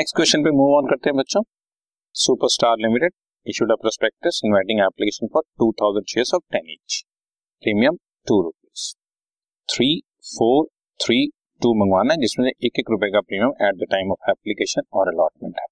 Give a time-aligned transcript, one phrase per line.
[0.00, 1.40] Next question पे move on करते हैं बच्चों.
[2.14, 3.12] Superstar limited
[3.46, 7.04] issued a prospectus inviting application for 2000 shares of 10 each
[7.62, 7.96] premium
[8.28, 8.84] two rupees
[9.68, 10.64] three four
[11.00, 11.18] three
[11.62, 15.08] two मंगवाना है, जिसमें एक एक रुपए का premium at the time of application और
[15.08, 15.66] अलॉटमेंट है.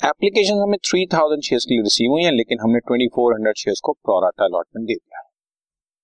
[0.00, 4.44] एप्लीकेशन हमें 3000 शेयर्स के लिए रिसीव हुई है, लेकिन हमने 2400 शेयर्स को प्रोराटा
[4.44, 5.28] अलॉटमेंट दे दिया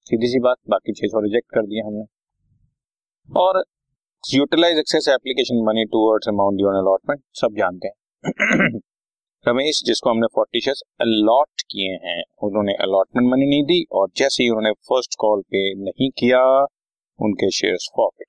[0.06, 2.04] सीधी सी बात, बाकी 600 रिजेक्ट कर दिया हमने.
[3.40, 3.64] और
[4.30, 8.68] utilise excess application money towards amount due allotment सब जानते हैं।
[9.48, 14.42] रमेश, जिसको हमने फोर्टी शेयर्स अलॉट किए हैं, उन्होंने अलॉटमेंट मनी नहीं दी और जैसे
[14.42, 16.62] ही उन्होंने फ़र्स्ट कॉल पे नहीं किया,
[17.20, 18.26] उनके शेयर्स फॉरफिट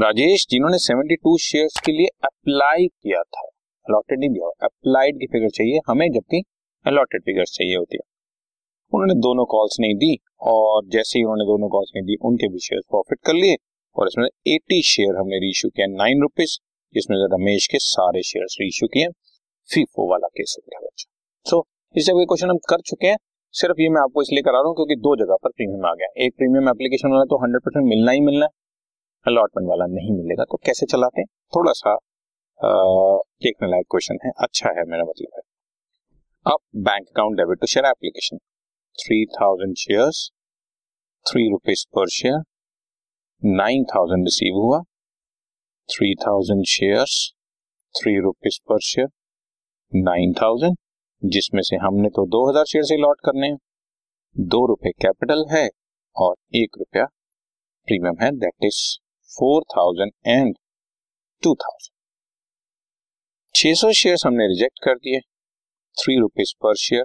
[0.00, 3.48] राजेश, जिन्होंने 72 शेयर्स के लिए अप्लाई किया था
[3.86, 6.42] अलॉटेड नहीं दिया अप्लाइड की फिगर चाहिए, हमें जबकि
[6.86, 8.15] अलॉटेड फिगर चाहिए होती है।
[8.92, 12.58] उन्होंने दोनों कॉल्स नहीं दी और जैसे ही उन्होंने दोनों कॉल्स नहीं दी, उनके भी
[12.60, 13.56] शेयर प्रॉफिट कर लिए
[13.96, 16.56] और इसमें 80 शेयर हमने रीशू किया नाइन रुपीज़
[16.94, 19.08] जिसमें रमेश के सारे शेयर रीशू किए
[19.68, 20.56] फीफो वाला केस
[21.46, 23.16] सो इस जगह क्वेश्चन हम कर चुके हैं,
[23.54, 26.08] सिर्फ़ ये मैं आपको इसलिए करा रहा हूँ क्योंकि दो जगह पर प्रीमियम आ गया।
[26.24, 28.50] एक प्रीमियम एप्लीकेशन वाला तो हंड्रेड परसेंट मिलना ही मिलना है
[29.26, 31.26] अलॉटमेंट वाला नहीं मिलेगा तो कैसे चलाते हैं?
[31.56, 31.94] थोड़ा सा
[33.44, 35.42] देखने लायक क्वेश्चन है अच्छा है मेरा मतलब है।
[36.46, 38.38] अब bank account debit to share application
[38.98, 40.10] three thousand share
[41.26, 42.42] three rupees per share
[43.42, 44.80] nine thousand receive हुआ
[45.88, 47.04] three thousand share
[47.94, 49.08] three rupees per share
[49.92, 50.76] nine thousand
[51.22, 53.58] जिसमें से हमने तो दो हज़ार शेयर से लॉट करने हैं।
[54.36, 55.68] दो रुपए कैपिटल है
[56.16, 57.04] और एक रुपया
[57.88, 58.80] प्रीमियम है that is
[59.30, 60.54] four thousand and
[61.42, 61.94] two thousand
[63.54, 65.20] छह सौ शेयर हमने रिजेक्ट कर दिए
[65.96, 67.04] three rupees per share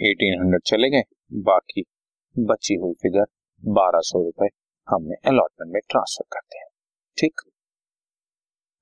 [0.00, 1.02] eighteen hundred चले गए,
[1.44, 1.84] बाकी
[2.36, 3.26] बची हुई फिगर
[3.62, 4.48] बारह सौ रुपए
[4.88, 6.66] हमने अलॉटमेंट में ट्रांसफ़र कर दिया।
[7.18, 7.40] ठीक?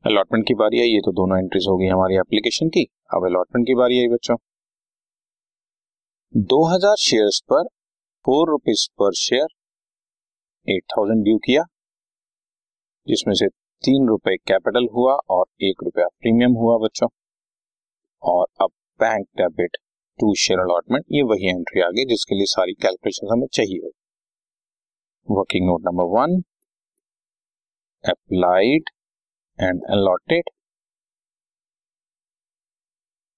[0.04, 2.84] अलॉटमेंट की बारी आई, ये तो दोनों एंट्रीज हो गई हमारी एप्लीकेशन की।
[3.14, 4.36] अब अलॉटमेंट की बारी आई बच्चों।
[6.34, 7.68] दो हज़ार शेयर पर
[8.24, 9.46] four rupees per share
[10.66, 11.62] eight thousand due किया,
[13.06, 13.48] जिसमें से
[13.84, 17.08] तीन रुपए कैपिटल हुआ और एक रुपया प्रीमियम हुआ बच्चों।
[18.22, 19.76] और अब bank debit
[20.18, 23.90] to share allotment, ये वही एंट्री आ गई जिसके लिए सारी कैलकुलेशन हमें चाहिए
[25.28, 26.40] working note number one
[28.04, 28.90] applied
[29.58, 30.50] and allotted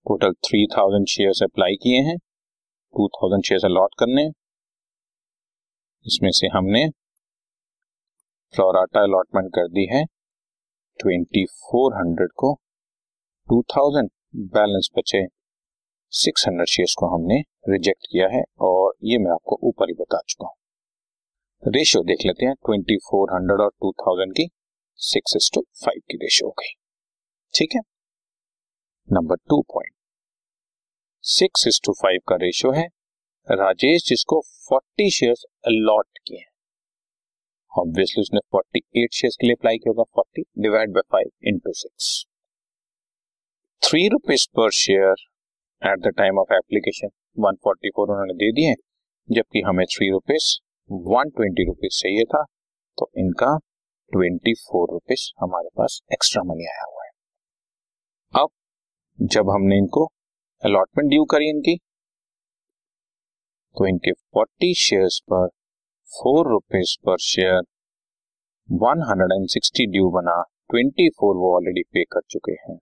[0.07, 4.25] total three thousand share apply किए हैं टू थाउज़ेंड शेयर अलॉट करने
[6.07, 6.89] इसमें से हमने
[8.55, 10.05] फ्लोराटा अलॉटमेंट कर दी है
[11.01, 12.55] ट्वेंटी फोर हंड्रेड को
[13.49, 14.11] टू थाउज़ेंड
[14.55, 15.23] बैलेंस बचे।
[16.13, 20.21] सिक्स हंड्रेड शेयर को हमने रिजेक्ट किया है और ये मैं आपको ऊपर ही बता
[20.29, 24.49] चुका हूँ। रेशियो देख लेते हैं, ट्वेंटी फोर हंड्रेड और टू थाउज़ेंड की
[24.97, 26.73] सिक्स इज़ टू फाइव की रेशियो हो गई।
[27.55, 27.81] ठीक है?
[29.13, 29.95] Number two point.
[31.25, 32.87] Six is to five का रेशियो है।
[33.49, 36.51] राजेश जिसको फोर्टी शेयर अलॉट किए हैं।
[37.79, 41.73] ऑब्वियसली उसने फोर्टी एट शेयर के लिए अप्लाई किया होगा, forty divide by five into
[41.73, 42.27] six
[43.83, 45.30] three rupees per share
[45.83, 47.09] at the time of application
[47.41, 48.75] 144 उन्होंने दे दिए,
[49.29, 50.49] जबकि हमें three rupees
[50.91, 52.43] one twenty rupees चाहिए था
[52.99, 53.57] तो इनका
[54.13, 57.11] ट्वेंटी फोर रुपीज़ हमारे पास एक्स्ट्रा मनी आया हुआ है।
[58.35, 58.49] अब,
[59.19, 60.05] जब हमने इनको
[60.63, 61.77] अलॉटमेंट ड्यू करी इनकी
[63.77, 65.47] तो इनके फोर्टी शेयर्स पर
[66.11, 67.61] four rupees per share
[68.69, 72.79] one hundred and sixty due बना ट्वेंटी फोर वो ऑलरेडी पे कर चुके हैं।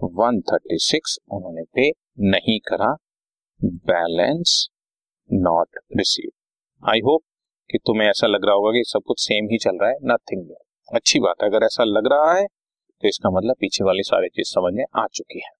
[0.00, 2.86] वन थर्टी सिक्स उन्होंने पे नहीं करा
[3.86, 4.50] balance
[5.30, 6.30] not receive
[6.82, 7.22] I hope
[7.70, 10.50] कि तुम्हें ऐसा लग रहा होगा कि सब कुछ सेम ही चल रहा है नथिंग
[10.88, 14.48] अच्छी बात है, अगर ऐसा लग रहा है तो इसका मतलब पीछे वाली सारी चीज़
[14.48, 15.50] समझ में आ चुकी है।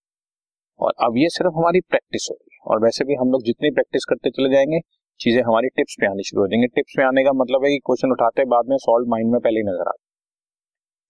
[0.81, 4.31] और अब ये सिर्फ़ हमारी प्रैक्टिस होगी और वैसे भी हम लोग जितनी प्रैक्टिस करते
[4.31, 4.81] चले जाएँगे,
[5.20, 7.79] चीज़ें हमारी टिप्स पे आनी शुरू हो जाएँगे। टिप्स पे आने का मतलब है कि
[7.87, 10.02] क्वेश्चन उठाते बाद में सॉल्व माइंड में पहले नज़र आता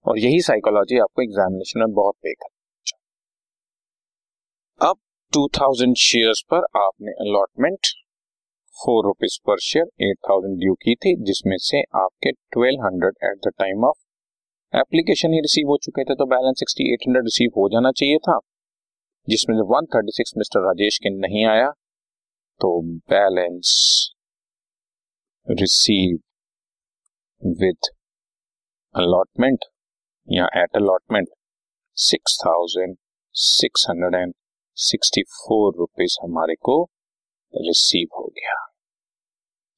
[0.07, 2.49] और यही साइकोलॉजी आपको एग्जामिनेशन में बहुत पे कर
[4.81, 4.97] अब
[5.33, 7.89] 2000 शेयर्स पर आपने allotment
[8.77, 13.53] four rupees per share eight thousand due की थी, जिसमें से आपके 1200 at the
[13.59, 13.99] time of
[14.73, 18.19] application he receive हो चुके थे तो balance sixty eight hundred receive हो जाना चाहिए
[18.27, 18.39] था,
[19.29, 21.71] जिसमें से 136 मिस्टर राजेश के नहीं आया
[22.61, 22.73] तो
[23.15, 23.77] बैलेंस
[25.47, 26.19] रिसीव
[27.43, 27.93] विद
[28.95, 29.71] अलॉटमेंट
[30.29, 31.29] या at allotment
[31.97, 32.97] six thousand
[33.35, 34.35] six hundred and
[34.83, 36.83] sixty four rupees हमारे को
[37.55, 38.55] रिसीव हो गया।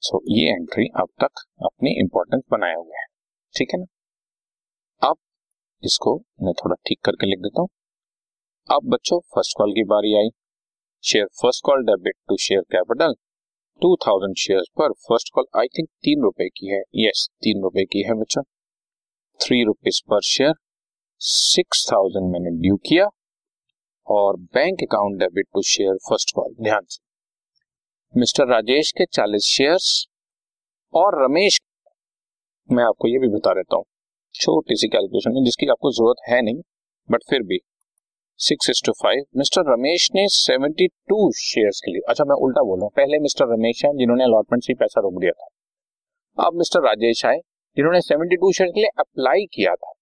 [0.02, 3.06] सो so, ये एंट्री अब तक अपनी इंपॉर्टेंस बनाए हुए है।
[3.54, 3.87] ठीक है ना?
[5.02, 5.16] अब
[5.82, 7.69] इसको मैं थोड़ा ठीक करके लिख देता हूँ।
[8.70, 10.28] अब बच्चों फ़र्स्ट कॉल की बारी आई।
[11.04, 13.14] Share first call debit to share capital
[13.82, 17.84] two thousand share पर फ़र्स्ट कॉल आई थिंक तीन रुपए की है। यस तीन रुपए
[17.84, 18.43] की है बच्चा।
[19.40, 20.54] थ्री रुपीज़ पर शेयर
[21.20, 23.08] सिक्स थाउज़ेंड मैंने ड्यू किया।
[24.06, 27.00] और bank account debit to share first call ध्यान से।
[28.14, 30.06] मिस्टर राजेश के चालीस शेयर्स
[30.94, 31.60] और रमेश
[32.69, 33.84] मैं आपको ये भी बता देता हूँ।
[34.34, 36.60] छोटी सी कैलकुलेशन है, जिसकी आपको ज़रूरत है नहीं
[37.08, 37.58] बट फिर भी।
[38.40, 42.62] Six is two five mister Ramesh ने सेवेंटी टू शेयर के लिए अच्छा मैं उल्टा
[42.62, 46.54] बोल रहा हूँ। पहले मिस्टर रमेश है, जिन्होंने अलॉटमेंट से पैसा रोक दिया था। अब
[46.54, 47.38] मिस्टर राजेश आए,
[47.76, 49.93] जिन्होंने सेवेंटी टू शेयर के लिए अप्लाई किया था।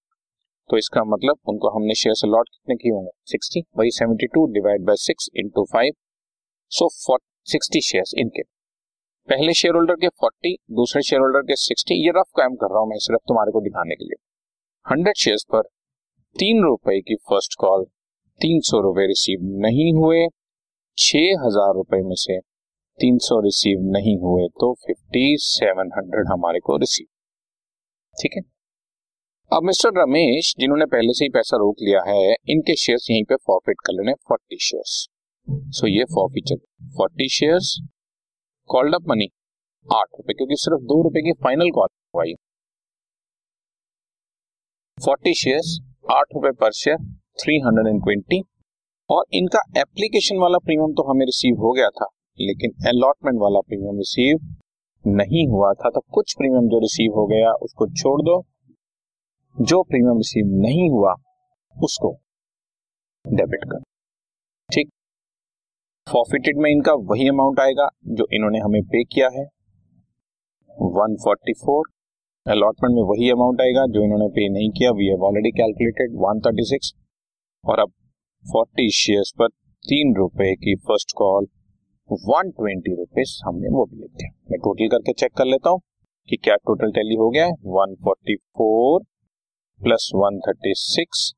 [0.70, 3.10] तो इसका मतलब उनको हमने शेयर अलॉट कितने किए होंगे?
[3.30, 5.92] सिक्सटी वही seventy two divide by six into five
[6.72, 6.88] so
[7.46, 8.42] sixty share इनके।
[9.28, 12.80] पहले शेयर होल्डर के फोर्टी दूसरे शेयर होल्डर के सिक्सटी ये रफ काम कर रहा
[12.80, 14.16] हूँ मैं सिर्फ़ तुम्हारे को दिखाने के लिए।
[14.86, 15.62] हंड्रेड शेयर पर
[16.36, 17.84] तीन रुपए की फ़र्स्ट कॉल
[18.40, 20.26] तीन सौ रुपए रिसीव नहीं हुए,
[20.98, 22.38] छह हज़ार रुपए में से
[22.98, 27.06] तीन सौ रिसीव नहीं हुए तो फिफ्टी सेवन हंड्रेड हमारे को रिसीव
[28.14, 28.42] ठीक है?
[29.52, 33.36] अब मिस्टर रमेश, जिन्होंने पहले से ही पैसा रोक लिया है, इनके शेयर्स यहीं पे
[33.36, 34.92] फॉरफिट कर लेने फोर्टी शेयर्स
[35.76, 36.56] सो ये forfeiture
[36.96, 37.70] forty shares
[38.70, 39.26] called up money
[39.86, 41.88] आठ रुपए, क्योंकि सिर्फ़ दो रुपए की फाइनल कॉल
[44.98, 45.72] फोर्टी शेयर्स
[46.10, 46.96] आठ रुपए पर शेयर
[47.38, 48.40] 320
[49.10, 52.06] और इनका एप्लीकेशन वाला प्रीमियम तो हमें रिसीव हो गया था,
[52.38, 54.38] लेकिन अलॉटमेंट वाला प्रीमियम रिसीव
[55.04, 58.40] नहीं हुआ था तो कुछ प्रीमियम जो रिसीव हो गया, उसको छोड़ दो।
[59.56, 61.14] जो प्रीमियम रिसीव नहीं हुआ,
[61.76, 62.12] उसको
[63.24, 63.80] डेबिट कर।
[64.70, 64.88] ठीक?
[66.06, 69.44] फॉरफिटेड में इनका वही अमाउंट आएगा जो इन्होंने हमें पे किया है।
[70.70, 71.90] 144
[72.46, 76.92] अलॉटमेंट में वही अमाउंट आएगा जो इन्होंने पे नहीं किया। वी हैव ऑलरेडी कैलकुलेटेड 136
[77.64, 77.92] और अब
[78.44, 79.48] 40 शेयर्स पर
[79.84, 81.46] तीन रुपए की first call
[82.10, 85.80] one twenty rupees हमने वो भी लिख मैं टोटल करके चेक कर लेता हूँ
[86.28, 89.09] कि क्या टोटल टैली हो गया है। 144
[89.82, 91.30] प्लस 136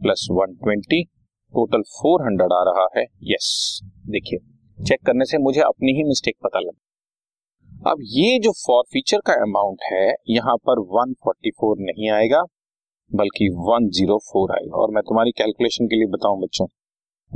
[0.00, 1.04] प्लस 120
[1.52, 4.38] टोटल 400 आ रहा है। यस देखिए
[4.84, 9.32] चेक करने से मुझे अपनी ही मिस्टेक पता लगा अब ये जो फॉर फीचर का
[9.32, 12.42] अमाउंट है, यहाँ पर 144 नहीं आएगा,
[13.14, 16.66] बल्कि 104 आएगा। और मैं तुम्हारी कैलकुलेशन के लिए बताऊँ बच्चों,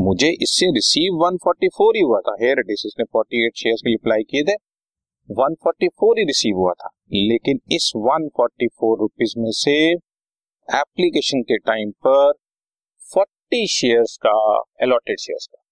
[0.00, 4.22] मुझे इससे रिसीव 144 ही हुआ था। हेयर इट इसने 48 शेयर्स के लिए अप्लाई
[4.22, 4.56] किए थे।
[5.30, 9.94] 144 ही रिसीव हुआ था। लेकिन इस 144 रुपीस में से
[10.74, 12.32] एप्लीकेशन के टाइम पर
[13.16, 15.62] 40 शेयर्स का अलॉटेड शेयर्स का।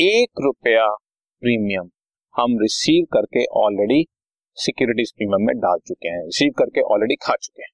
[0.00, 0.94] एक रुपया
[1.40, 1.90] प्रीमियम
[2.36, 4.06] हम रिसीव करके ऑलरेडी
[4.54, 7.70] सिक्योरिटीज प्रीमियम में डाल चुके हैं रिसीव करके ऑलरेडी खा चुके हैं।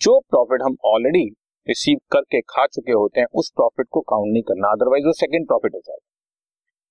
[0.00, 1.24] जो प्रॉफिट हम ऑलरेडी
[1.68, 5.46] रिसीव करके खा चुके होते हैं, उस प्रॉफिट को काउंट नहीं करना अदरवाइज़ वो सेकंड
[5.46, 6.12] प्रॉफिट हो जाएगा।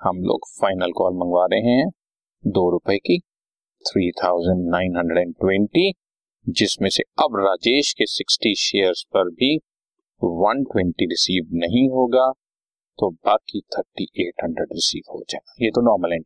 [0.00, 1.90] हम लोग फाइनल कॉल मंगवा रहे हैं,
[2.44, 3.22] दो रुपए की
[3.84, 5.92] three thousand nine hundred and twenty
[6.46, 9.60] जिसमें से अब राजेश के सिक्सटी शेयर्स पर भी
[10.22, 12.32] वन ट्वेंटी रिसीव नहीं होगा
[12.98, 16.18] तो बाकी थर्टी एट हंड्रेड रिसीव हो जाएगा। ये तो नॉर्मल है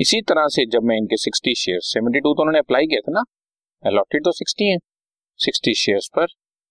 [0.00, 3.12] इसी तरह से जब मैं इनके सिक्सटी शेयर सेवेंटी टू तो उन्होंने अप्लाई किया था
[3.12, 3.22] ना?
[3.82, 4.78] अलॉटेड तो सिक्सटी है।
[5.40, 6.26] सिक्सटी शेयर्स पर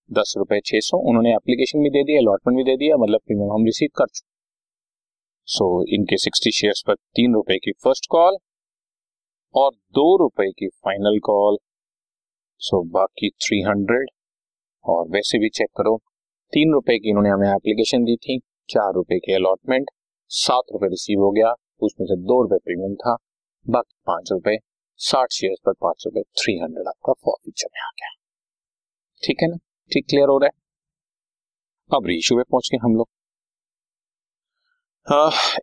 [0.10, 3.51] दस रुपए छह सौ उन्होंने एप्लीकेशन भी दे दिया अलॉटमेंट भी दे दिया मतलब प्रीमियम
[3.51, 4.30] हम रिसीव कर चुके
[5.48, 8.38] सो so, इनके सिक्सटी शेयर्स पर तीन रुपए की फ़र्स्ट कॉल
[9.56, 11.58] और दो रुपए की फाइनल कॉल
[12.62, 14.10] सो बाकी थ्री हंड्रेड
[14.86, 15.98] और वैसे भी चेक करो
[16.54, 19.90] तीन रुपए की इन्होंने हमें एप्लीकेशन दी थी चार रुपए की अलॉटमेंट
[20.32, 23.15] सात रुपए रिसीव हो गया। उसमें से दो रुपए प्रीमियम था,
[23.65, 24.57] बाकी पाँच रुपए,
[25.00, 28.09] साठ शेयर पर पाँच रुपए थ्री हंड्रेड आपका फॉर में आ गया।
[29.23, 29.57] ठीक है ना?
[29.91, 30.59] ठीक क्लियर हो रहा है?
[31.89, 33.07] अब रीइशू पे पहुँच गए हम लोग।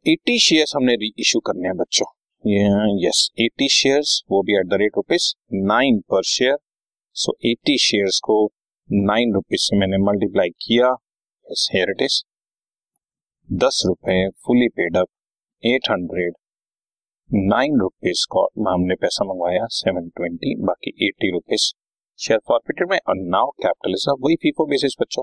[0.08, 1.12] एटी शेयर हमने री
[1.46, 2.06] करने हैं बच्चों।
[3.04, 5.34] यस एटी शेयर वो भी at the rate rupees
[5.66, 6.56] nine पर शेयर
[7.16, 8.36] सो एटी शेयर को
[8.88, 10.90] नाइन रुपीज़ से मैंने मल्टीप्लाई किया।
[11.46, 12.22] यस हेयर इट इज़
[13.48, 15.08] दस रुपए fully paid up
[15.62, 16.34] at hundred,
[17.30, 21.62] nine rupees का हमने पैसा मंगवाया, सेवन ट्वेंटी, बाकी एटी रुपीज़
[22.18, 25.22] शेयर फॉरफिटेड में, और नाउ कैपिटल इज़ वही फीफो बेसिस बच्चों।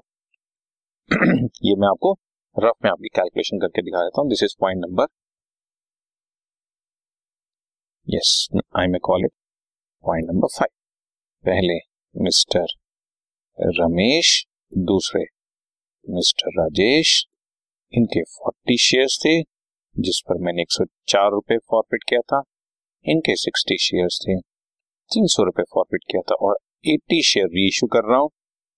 [1.63, 2.11] ये मैं आपको
[2.55, 5.07] रफ में आपकी कैलकुलेशन करके दिखा देता हूँ। This is point number
[8.07, 8.47] yes
[8.79, 9.31] I may call it
[10.03, 10.71] point number five
[11.43, 11.79] पहले
[12.15, 12.67] मिस्टर
[13.81, 15.25] रमेश दूसरे
[16.05, 17.25] मिस्टर राजेश
[17.93, 19.54] इनके फोर्टी शेयर्स थे।
[19.97, 22.41] जिस पर मैंने एक सौ चार रुपए फॉरफिट किया था।
[23.05, 24.39] इनके सिक्सटी शेयर्स थे।
[25.11, 28.29] तीन सौ रुपए फॉरफिट किया था और एट्टी शेयर री इशू कर रहा हूँ।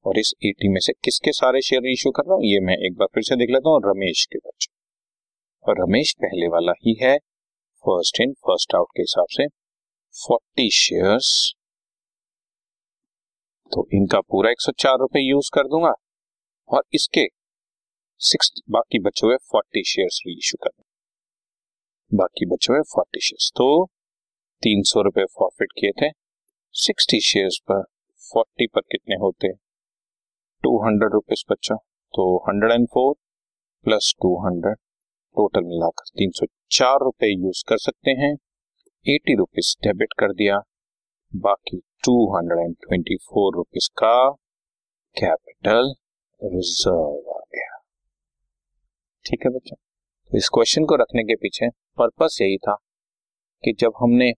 [0.05, 2.75] और इस एटी में से किसके सारे शेयर री इशू कर रहा हूँ, ये मैं
[2.87, 4.71] एक बार फिर से देख लेता हूँ रमेश के बच्चे
[5.65, 7.17] और रमेश पहले वाला ही है।
[7.85, 9.47] फ़र्स्ट इन फ़र्स्ट आउट के हिसाब से
[10.15, 11.29] फोर्टी शेयर्स
[13.71, 15.93] तो इनका पूरा एक सौ चार रुपए यूज़ कर दूँगा।
[16.69, 17.27] और इसके
[18.21, 20.69] सिक्स बाकी बचे हुए फोर्टी शेयर्स री इशू कर
[22.13, 23.85] बाकी बचे हुए फोर्टी शेयर्स तो
[24.63, 26.09] तीन सौ रुपए प्रॉफिट किए थे।
[26.73, 27.81] सिक्सटी शेयर्स पर
[28.23, 29.51] फोर्टी पर कितने होते?
[30.63, 31.75] टू हंड्रेड रुपीज़ बच्चा।
[32.13, 33.13] तो hundred and four
[33.85, 34.77] plus two hundred
[35.37, 38.33] total मिलाकर तीन सौ चार रुपए यूज़ कर सकते हैं।
[39.05, 40.59] एटी रुपीज़ डेबिट कर दिया।
[41.35, 44.29] बाकी two hundred and twenty four rupees का
[45.15, 45.93] कैपिटल
[46.41, 47.77] रिज़र्व आ गया।
[49.25, 49.75] ठीक है बच्चा।
[50.35, 52.73] इस क्वेश्चन को रखने के पीछे पर्पस यही था
[53.63, 54.31] कि जब हमने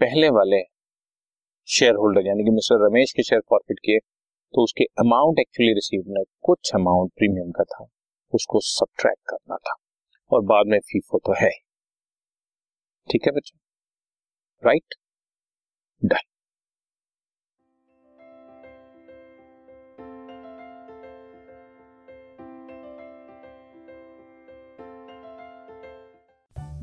[0.00, 0.60] पहले वाले
[1.68, 3.98] शेयर होल्डर यानी कि मिस्टर रमेश के शेयर प्रॉफिट किए
[4.54, 7.86] तो उसके अमाउंट एक्चुअली रिसीव में कुछ अमाउंट प्रीमियम का था।
[8.32, 9.74] उसको सब्ट्रैक्ट करना था
[10.30, 11.50] और बाद में फीफो तो है
[13.08, 13.58] ठीक है बच्चों?
[14.62, 14.94] Right
[16.02, 16.33] done